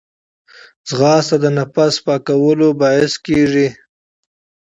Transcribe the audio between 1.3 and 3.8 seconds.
د نفس پاکوالي باعث کېږي